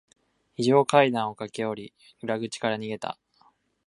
[0.57, 1.93] 非常階段を駆け下り、
[2.23, 3.19] 裏口から逃げた。